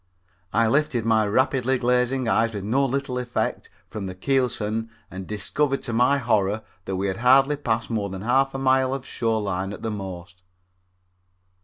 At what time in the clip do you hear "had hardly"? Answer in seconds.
7.07-7.55